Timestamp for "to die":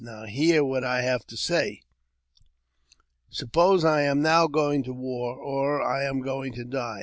6.53-6.99